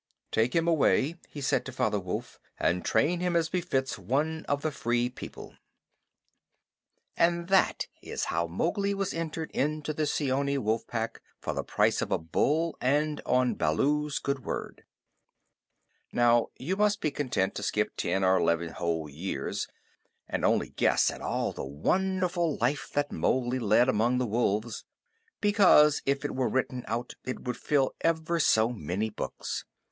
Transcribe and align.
"Take 0.31 0.55
him 0.55 0.67
away," 0.67 1.19
he 1.29 1.41
said 1.41 1.63
to 1.67 1.71
Father 1.71 1.99
Wolf, 1.99 2.39
"and 2.57 2.83
train 2.83 3.19
him 3.19 3.35
as 3.35 3.49
befits 3.49 3.99
one 3.99 4.45
of 4.47 4.63
the 4.63 4.71
Free 4.71 5.11
People." 5.11 5.53
And 7.15 7.49
that 7.49 7.85
is 8.01 8.23
how 8.33 8.47
Mowgli 8.47 8.95
was 8.95 9.13
entered 9.13 9.51
into 9.51 9.93
the 9.93 10.07
Seeonee 10.07 10.57
Wolf 10.57 10.87
Pack 10.87 11.21
for 11.39 11.53
the 11.53 11.63
price 11.63 12.01
of 12.01 12.11
a 12.11 12.17
bull 12.17 12.75
and 12.81 13.21
on 13.27 13.53
Baloo's 13.53 14.17
good 14.17 14.43
word. 14.43 14.85
Now 16.11 16.47
you 16.57 16.75
must 16.75 16.99
be 16.99 17.11
content 17.11 17.53
to 17.53 17.61
skip 17.61 17.95
ten 17.95 18.23
or 18.23 18.37
eleven 18.37 18.69
whole 18.69 19.07
years, 19.07 19.67
and 20.27 20.43
only 20.43 20.69
guess 20.69 21.11
at 21.11 21.21
all 21.21 21.51
the 21.51 21.63
wonderful 21.63 22.57
life 22.57 22.89
that 22.95 23.11
Mowgli 23.11 23.59
led 23.59 23.87
among 23.87 24.17
the 24.17 24.25
wolves, 24.25 24.83
because 25.41 26.01
if 26.07 26.25
it 26.25 26.33
were 26.33 26.49
written 26.49 26.83
out 26.87 27.13
it 27.23 27.41
would 27.41 27.57
fill 27.57 27.93
ever 28.03 28.39
so 28.39 28.69
many 28.69 29.11
books. 29.11 29.63